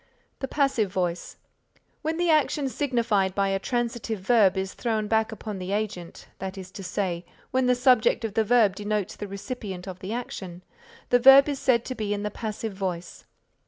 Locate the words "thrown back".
4.73-5.31